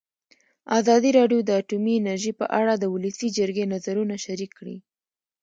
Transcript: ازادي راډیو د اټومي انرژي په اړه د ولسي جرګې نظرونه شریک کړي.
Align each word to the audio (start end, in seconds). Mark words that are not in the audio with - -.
ازادي 0.79 1.09
راډیو 1.19 1.39
د 1.43 1.49
اټومي 1.61 1.93
انرژي 1.97 2.33
په 2.39 2.45
اړه 2.59 2.73
د 2.77 2.83
ولسي 2.93 3.27
جرګې 3.37 3.65
نظرونه 3.73 4.15
شریک 4.25 4.51
کړي. 4.59 4.77